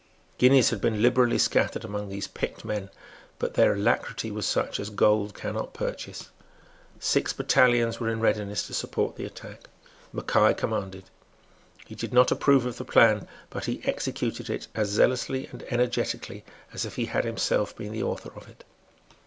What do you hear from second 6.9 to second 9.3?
Six battalions were in readiness to support the